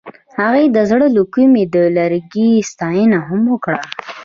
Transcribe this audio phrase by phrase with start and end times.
[0.39, 3.79] هغې د زړه له کومې د لرګی ستاینه هم وکړه.